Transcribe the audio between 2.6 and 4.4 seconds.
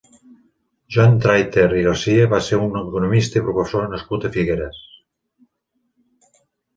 un economista i professor nascut a